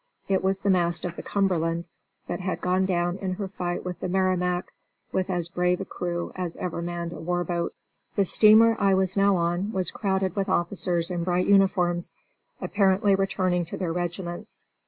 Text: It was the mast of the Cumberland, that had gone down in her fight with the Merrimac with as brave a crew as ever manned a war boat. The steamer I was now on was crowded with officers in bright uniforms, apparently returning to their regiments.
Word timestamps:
It 0.27 0.43
was 0.43 0.57
the 0.57 0.71
mast 0.71 1.05
of 1.05 1.15
the 1.15 1.21
Cumberland, 1.21 1.87
that 2.25 2.39
had 2.39 2.59
gone 2.59 2.87
down 2.87 3.17
in 3.19 3.33
her 3.33 3.47
fight 3.47 3.85
with 3.85 3.99
the 3.99 4.09
Merrimac 4.09 4.73
with 5.11 5.29
as 5.29 5.47
brave 5.47 5.79
a 5.79 5.85
crew 5.85 6.31
as 6.33 6.55
ever 6.55 6.81
manned 6.81 7.13
a 7.13 7.19
war 7.21 7.43
boat. 7.43 7.71
The 8.15 8.25
steamer 8.25 8.75
I 8.79 8.95
was 8.95 9.15
now 9.15 9.35
on 9.35 9.71
was 9.71 9.91
crowded 9.91 10.35
with 10.35 10.49
officers 10.49 11.11
in 11.11 11.23
bright 11.23 11.45
uniforms, 11.45 12.15
apparently 12.59 13.13
returning 13.13 13.63
to 13.65 13.77
their 13.77 13.93
regiments. 13.93 14.65